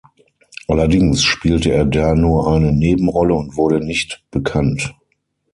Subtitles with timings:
[0.67, 4.95] Allerdings spielte er da nur eine Nebenrolle und wurde nicht bekannt.